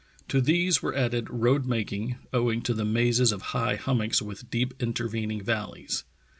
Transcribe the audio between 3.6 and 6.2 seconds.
hummocks with deep inter vening valleys.